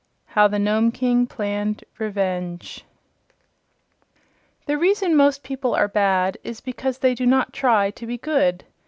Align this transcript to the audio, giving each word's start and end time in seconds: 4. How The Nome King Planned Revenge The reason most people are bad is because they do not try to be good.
4. 0.25 0.33
How 0.33 0.47
The 0.47 0.57
Nome 0.57 0.91
King 0.91 1.27
Planned 1.27 1.83
Revenge 1.99 2.85
The 4.65 4.75
reason 4.79 5.15
most 5.15 5.43
people 5.43 5.75
are 5.75 5.87
bad 5.87 6.39
is 6.43 6.59
because 6.59 6.97
they 6.97 7.13
do 7.13 7.27
not 7.27 7.53
try 7.53 7.91
to 7.91 8.07
be 8.07 8.17
good. 8.17 8.63